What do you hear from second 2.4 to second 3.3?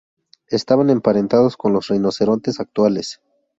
actuales.